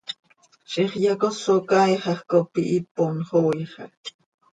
Ziix 0.71 0.91
yacoso 1.05 1.53
caaixaj 1.69 2.17
cop 2.31 2.49
ihipon 2.63 3.15
xooixaj. 3.29 3.93